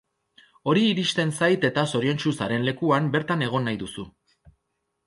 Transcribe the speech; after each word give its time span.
Hori 0.71 0.85
iristen 0.93 1.33
zait 1.39 1.67
eta 1.71 1.83
zoriontsu 1.91 2.35
zaren 2.41 2.67
lekuan, 2.71 3.13
bertan 3.19 3.47
egon 3.51 3.71
nahi 3.71 3.83
duzu. 3.85 4.11